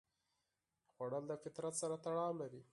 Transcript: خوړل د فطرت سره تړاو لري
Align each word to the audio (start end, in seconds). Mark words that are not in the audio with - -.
خوړل 0.91 1.23
د 1.27 1.33
فطرت 1.43 1.73
سره 1.81 1.95
تړاو 2.05 2.33
لري 2.41 2.61